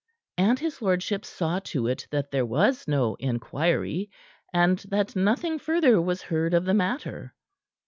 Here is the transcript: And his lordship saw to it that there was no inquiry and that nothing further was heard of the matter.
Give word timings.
And 0.39 0.57
his 0.57 0.81
lordship 0.81 1.23
saw 1.23 1.59
to 1.65 1.85
it 1.85 2.07
that 2.09 2.31
there 2.31 2.43
was 2.43 2.87
no 2.87 3.13
inquiry 3.19 4.09
and 4.51 4.79
that 4.89 5.15
nothing 5.15 5.59
further 5.59 6.01
was 6.01 6.23
heard 6.23 6.55
of 6.55 6.65
the 6.65 6.73
matter. 6.73 7.35